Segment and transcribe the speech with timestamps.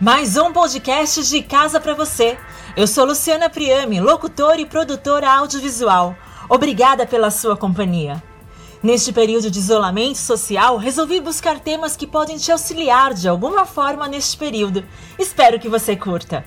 [0.00, 2.38] Mais um podcast de casa para você.
[2.76, 6.14] Eu sou Luciana Priame, locutora e produtora audiovisual.
[6.48, 8.22] Obrigada pela sua companhia.
[8.80, 14.06] Neste período de isolamento social, resolvi buscar temas que podem te auxiliar de alguma forma
[14.06, 14.84] neste período.
[15.18, 16.44] Espero que você curta.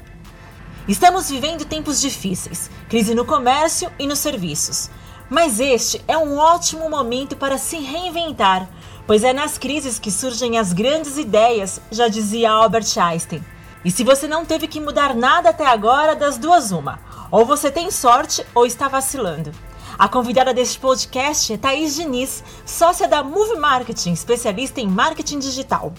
[0.88, 4.90] Estamos vivendo tempos difíceis, crise no comércio e nos serviços.
[5.30, 8.70] Mas este é um ótimo momento para se reinventar
[9.12, 13.44] pois é nas crises que surgem as grandes ideias, já dizia Albert Einstein.
[13.84, 16.98] E se você não teve que mudar nada até agora, das duas uma.
[17.30, 19.52] Ou você tem sorte ou está vacilando.
[20.00, 25.92] A convidada deste podcast é Thaís Diniz, sócia da Move Marketing, especialista em marketing digital.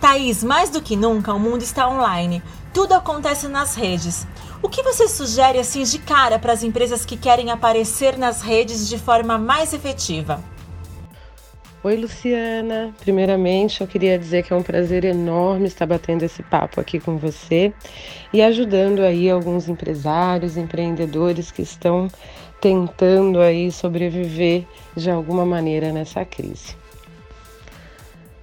[0.00, 2.42] Thaís, mais do que nunca, o mundo está online.
[2.72, 4.26] Tudo acontece nas redes.
[4.60, 8.88] O que você sugere assim de cara para as empresas que querem aparecer nas redes
[8.88, 10.42] de forma mais efetiva?
[11.84, 12.94] Oi, Luciana.
[12.98, 17.18] Primeiramente, eu queria dizer que é um prazer enorme estar batendo esse papo aqui com
[17.18, 17.74] você
[18.32, 22.08] e ajudando aí alguns empresários, empreendedores que estão
[22.58, 24.64] tentando aí sobreviver
[24.96, 26.74] de alguma maneira nessa crise.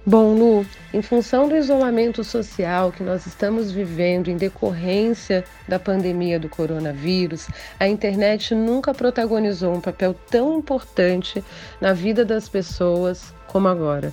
[0.04, 6.40] Bom, Lu, em função do isolamento social que nós estamos vivendo em decorrência da pandemia
[6.40, 7.46] do coronavírus,
[7.78, 11.42] a internet nunca protagonizou um papel tão importante
[11.80, 14.12] na vida das pessoas como agora.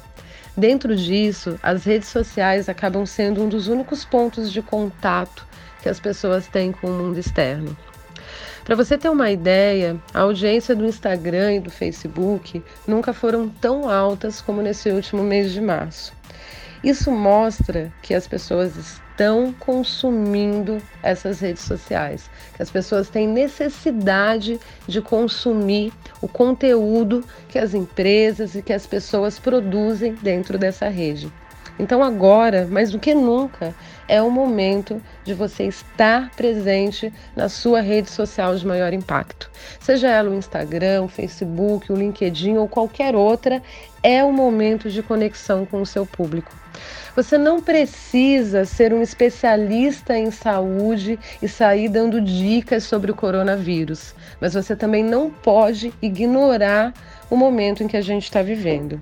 [0.55, 5.47] Dentro disso, as redes sociais acabam sendo um dos únicos pontos de contato
[5.81, 7.75] que as pessoas têm com o mundo externo.
[8.69, 13.89] Para você ter uma ideia, a audiência do Instagram e do Facebook nunca foram tão
[13.89, 16.13] altas como nesse último mês de março.
[16.83, 24.59] Isso mostra que as pessoas estão consumindo essas redes sociais, que as pessoas têm necessidade
[24.87, 31.33] de consumir o conteúdo que as empresas e que as pessoas produzem dentro dessa rede.
[31.79, 33.73] Então, agora, mais do que nunca,
[34.05, 39.49] é o momento de você estar presente na sua rede social de maior impacto.
[39.79, 43.63] Seja ela o Instagram, o Facebook, o LinkedIn ou qualquer outra,
[44.03, 46.51] é o momento de conexão com o seu público.
[47.15, 54.13] Você não precisa ser um especialista em saúde e sair dando dicas sobre o coronavírus,
[54.39, 56.93] mas você também não pode ignorar
[57.29, 59.01] o momento em que a gente está vivendo.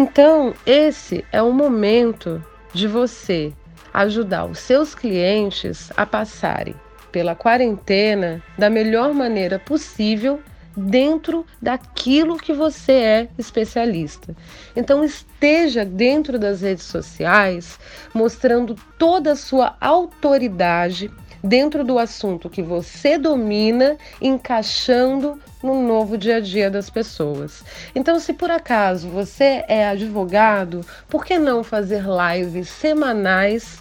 [0.00, 2.40] Então, esse é o momento
[2.72, 3.52] de você
[3.92, 6.76] ajudar os seus clientes a passarem
[7.10, 10.40] pela quarentena da melhor maneira possível
[10.76, 14.36] dentro daquilo que você é especialista.
[14.76, 17.76] Então esteja dentro das redes sociais
[18.14, 21.10] mostrando toda a sua autoridade
[21.42, 27.64] dentro do assunto que você domina, encaixando no novo dia a dia das pessoas.
[27.94, 33.78] Então, se por acaso você é advogado, por que não fazer lives semanais?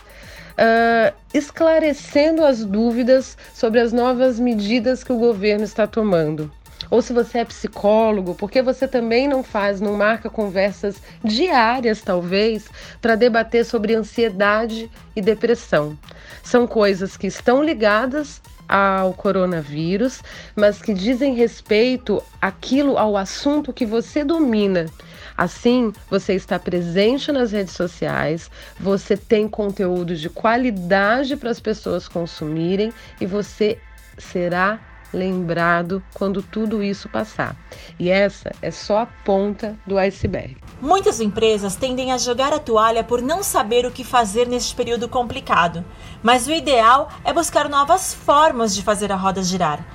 [0.58, 6.52] Uh, esclarecendo as dúvidas sobre as novas medidas que o governo está tomando.
[6.90, 12.02] Ou se você é psicólogo, por que você também não faz, não marca conversas diárias,
[12.02, 12.68] talvez,
[13.02, 15.98] para debater sobre ansiedade e depressão?
[16.44, 20.22] São coisas que estão ligadas ao coronavírus,
[20.56, 24.88] mas que dizem respeito àquilo, ao assunto que você domina.
[25.38, 28.50] Assim, você está presente nas redes sociais,
[28.80, 33.78] você tem conteúdo de qualidade para as pessoas consumirem e você
[34.18, 34.80] será
[35.14, 37.56] lembrado quando tudo isso passar.
[38.00, 40.58] E essa é só a ponta do iceberg.
[40.82, 45.10] Muitas empresas tendem a jogar a toalha por não saber o que fazer neste período
[45.10, 45.84] complicado,
[46.22, 49.86] mas o ideal é buscar novas formas de fazer a roda girar.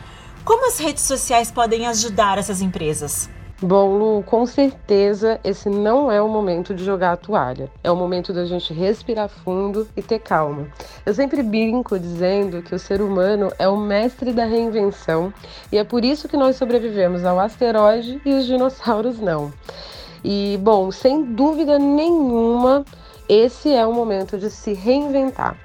[0.44, 3.30] Como as redes sociais podem ajudar essas empresas?
[3.64, 7.70] Bom, Lu, com certeza esse não é o momento de jogar a toalha.
[7.84, 10.66] É o momento da gente respirar fundo e ter calma.
[11.06, 15.32] Eu sempre brinco dizendo que o ser humano é o mestre da reinvenção
[15.70, 19.52] e é por isso que nós sobrevivemos ao asteroide e os dinossauros não.
[20.24, 22.84] E, bom, sem dúvida nenhuma,
[23.28, 25.56] esse é o momento de se reinventar.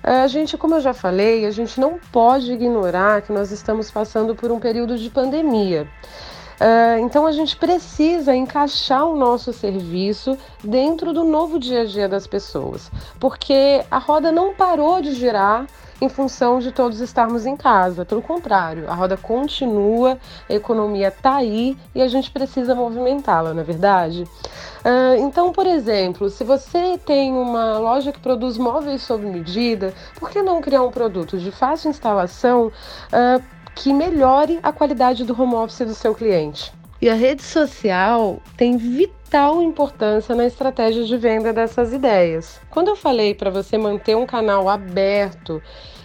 [0.00, 4.32] A gente, como eu já falei, a gente não pode ignorar que nós estamos passando
[4.32, 5.88] por um período de pandemia.
[6.62, 12.08] Uh, então a gente precisa encaixar o nosso serviço dentro do novo dia a dia
[12.08, 12.88] das pessoas,
[13.18, 15.66] porque a roda não parou de girar
[16.00, 18.04] em função de todos estarmos em casa.
[18.04, 20.18] Pelo contrário, a roda continua,
[20.48, 24.22] a economia está aí e a gente precisa movimentá-la, não é verdade?
[24.84, 30.30] Uh, então, por exemplo, se você tem uma loja que produz móveis sob medida, por
[30.30, 32.66] que não criar um produto de fácil instalação?
[33.12, 36.72] Uh, que melhore a qualidade do home office do seu cliente.
[37.00, 42.60] E a rede social tem vital importância na estratégia de venda dessas ideias.
[42.70, 45.60] Quando eu falei para você manter um canal aberto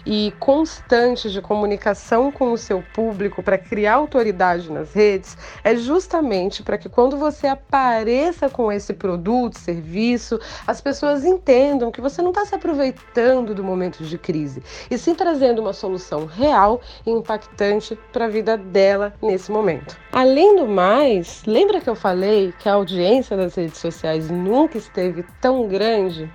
[0.09, 6.63] e constante de comunicação com o seu público para criar autoridade nas redes é justamente
[6.63, 12.29] para que quando você apareça com esse produto, serviço, as pessoas entendam que você não
[12.29, 17.99] está se aproveitando do momento de crise e sim trazendo uma solução real e impactante
[18.13, 19.97] para a vida dela nesse momento.
[20.13, 25.25] Além do mais, lembra que eu falei que a audiência das redes sociais nunca esteve
[25.41, 26.31] tão grande?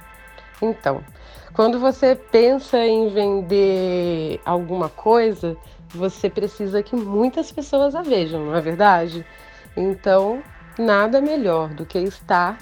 [0.61, 1.03] Então,
[1.55, 5.57] quando você pensa em vender alguma coisa,
[5.91, 9.25] você precisa que muitas pessoas a vejam, não é verdade?
[9.77, 10.43] Então,
[10.79, 12.59] nada melhor do que estar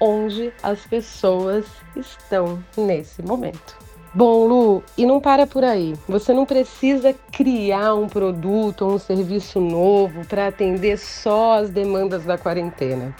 [0.00, 1.64] onde as pessoas
[1.96, 3.84] estão nesse momento.
[4.12, 5.94] Bom, Lu, e não para por aí.
[6.08, 12.24] Você não precisa criar um produto ou um serviço novo para atender só as demandas
[12.24, 13.14] da quarentena.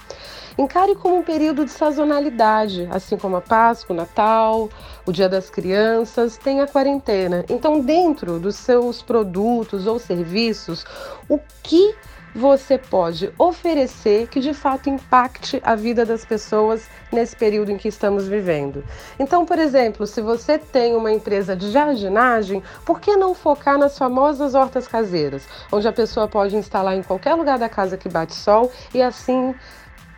[0.56, 4.70] Encare como um período de sazonalidade, assim como a Páscoa, o Natal,
[5.04, 7.44] o Dia das Crianças, tem a quarentena.
[7.48, 10.84] Então, dentro dos seus produtos ou serviços,
[11.28, 11.94] o que
[12.34, 17.86] você pode oferecer que de fato impacte a vida das pessoas nesse período em que
[17.86, 18.84] estamos vivendo.
[19.18, 23.96] Então, por exemplo, se você tem uma empresa de jardinagem, por que não focar nas
[23.96, 28.34] famosas hortas caseiras, onde a pessoa pode instalar em qualquer lugar da casa que bate
[28.34, 29.54] sol e assim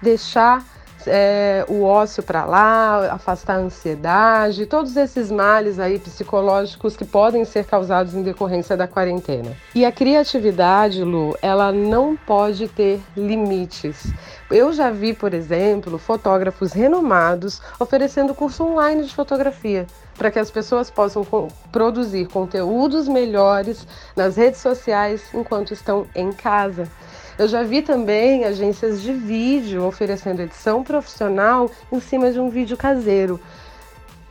[0.02, 0.64] deixar
[1.06, 7.44] é, o ócio para lá, afastar a ansiedade, todos esses males aí psicológicos que podem
[7.44, 9.56] ser causados em decorrência da quarentena.
[9.75, 14.12] E a criatividade, Lu, ela não pode ter limites.
[14.50, 20.50] Eu já vi, por exemplo, fotógrafos renomados oferecendo curso online de fotografia para que as
[20.50, 26.88] pessoas possam co produzir conteúdos melhores nas redes sociais enquanto estão em casa.
[27.38, 32.76] Eu já vi também agências de vídeo oferecendo edição profissional em cima de um vídeo
[32.76, 33.38] caseiro.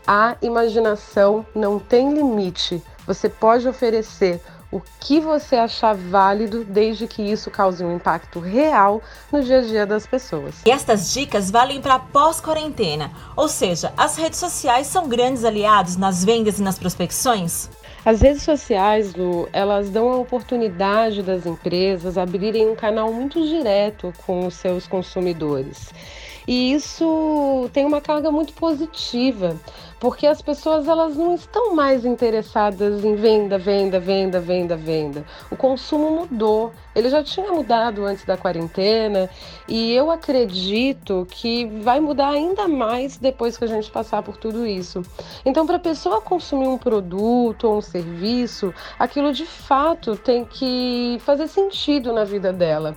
[0.07, 2.81] A imaginação não tem limite.
[3.05, 4.41] Você pode oferecer
[4.71, 9.61] o que você achar válido, desde que isso cause um impacto real no dia a
[9.61, 10.55] dia das pessoas.
[10.65, 16.25] E estas dicas valem para pós-quarentena, ou seja, as redes sociais são grandes aliados nas
[16.25, 17.69] vendas e nas prospecções?
[18.05, 24.13] As redes sociais, Lu, elas dão a oportunidade das empresas abrirem um canal muito direto
[24.27, 25.91] com os seus consumidores.
[26.47, 29.59] E isso tem uma carga muito positiva,
[30.05, 35.25] porque as pessoas elas não estão mais interessadas em venda, venda, venda, venda, venda.
[35.49, 36.71] O consumo mudou.
[36.93, 39.27] Ele já tinha mudado antes da quarentena
[39.67, 44.63] e eu acredito que vai mudar ainda mais depois que a gente passar por tudo
[44.67, 45.01] isso.
[45.43, 51.17] Então, para a pessoa consumir um produto ou um serviço, aquilo de fato tem que
[51.21, 52.95] fazer sentido na vida dela.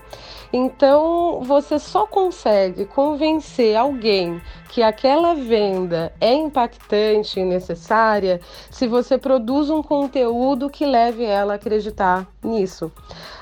[0.53, 4.41] Então, você só consegue convencer alguém
[4.71, 8.41] que aquela venda é impactante e necessária
[8.71, 12.87] se você produz um conteúdo que leve ela a acreditar nisso.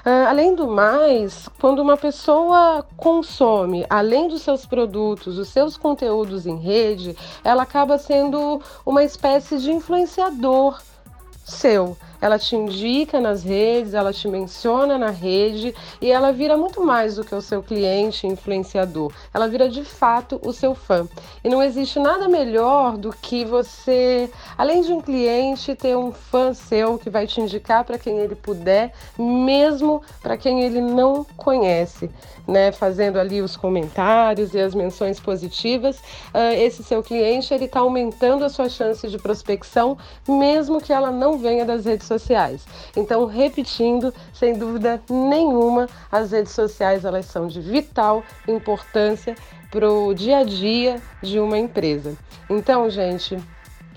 [0.04, 6.46] Uh, além do mais, quando uma pessoa consome, além dos seus produtos, os seus conteúdos
[6.46, 10.80] em rede, ela acaba sendo uma espécie de influenciador
[11.44, 16.84] seu ela te indica nas redes, ela te menciona na rede e ela vira muito
[16.84, 19.12] mais do que o seu cliente influenciador.
[19.32, 21.08] Ela vira de fato o seu fã.
[21.44, 26.54] E não existe nada melhor do que você, além de um cliente, ter um fã
[26.54, 32.10] seu que vai te indicar para quem ele puder, mesmo para quem ele não conhece,
[32.46, 32.72] né?
[32.72, 38.44] Fazendo ali os comentários e as menções positivas, uh, esse seu cliente ele está aumentando
[38.44, 39.96] a sua chance de prospecção,
[40.28, 42.64] mesmo que ela não venha das redes sociais.
[42.96, 49.34] Então, repetindo, sem dúvida nenhuma, as redes sociais elas são de vital importância
[49.70, 52.16] para o dia a dia de uma empresa.
[52.48, 53.36] Então, gente,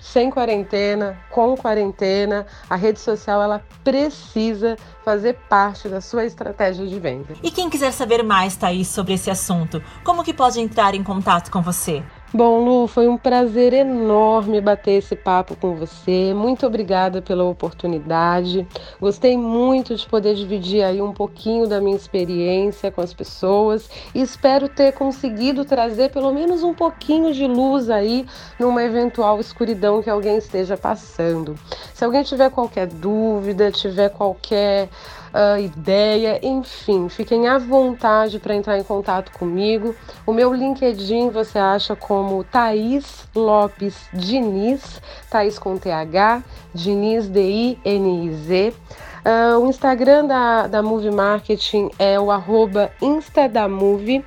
[0.00, 6.98] sem quarentena, com quarentena, a rede social ela precisa fazer parte da sua estratégia de
[6.98, 7.34] venda.
[7.42, 11.50] E quem quiser saber mais, Thaís, sobre esse assunto, como que pode entrar em contato
[11.50, 12.02] com você?
[12.32, 16.32] Bom, Lu, foi um prazer enorme bater esse papo com você.
[16.32, 18.64] Muito obrigada pela oportunidade.
[19.00, 24.20] Gostei muito de poder dividir aí um pouquinho da minha experiência com as pessoas e
[24.20, 28.24] espero ter conseguido trazer pelo menos um pouquinho de luz aí
[28.60, 31.56] numa eventual escuridão que alguém esteja passando.
[31.92, 34.88] Se alguém tiver qualquer dúvida, tiver qualquer
[35.34, 39.94] uh, ideia, enfim, fiquem à vontade para entrar em contato comigo.
[40.26, 46.42] O meu LinkedIn você acha como Thaís Lopes Diniz, Thaís com TH,
[46.74, 48.74] Diniz D-I-N-I-Z.
[49.20, 54.24] Uh, o Instagram da, da Move Marketing é o arroba instadamovie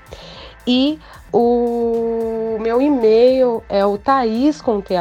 [0.67, 0.99] e
[1.33, 4.93] o meu e-mail é o thaís com th,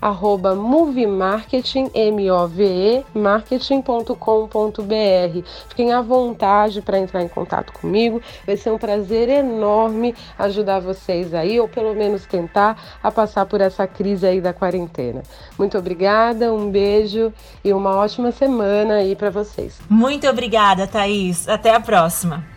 [0.00, 5.48] arroba movemarketing, M-O-V-E, marketing.com.br.
[5.68, 8.20] Fiquem à vontade para entrar em contato comigo.
[8.44, 13.60] Vai ser um prazer enorme ajudar vocês aí, ou pelo menos tentar, a passar por
[13.60, 15.22] essa crise aí da quarentena.
[15.56, 17.32] Muito obrigada, um beijo
[17.64, 19.78] e uma ótima semana aí para vocês.
[19.88, 21.48] Muito obrigada, Thaís.
[21.48, 22.51] Até a próxima.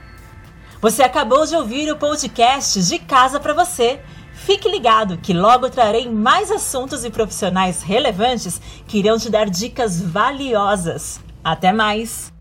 [0.81, 3.99] Você acabou de ouvir o podcast De Casa para Você.
[4.33, 10.01] Fique ligado que logo trarei mais assuntos e profissionais relevantes que irão te dar dicas
[10.01, 11.19] valiosas.
[11.43, 12.34] Até mais!